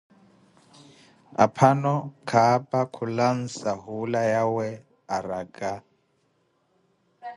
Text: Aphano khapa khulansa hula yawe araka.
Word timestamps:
Aphano 1.43 1.95
khapa 2.29 2.79
khulansa 2.93 3.71
hula 3.83 4.21
yawe 4.35 4.67
araka. 5.15 5.71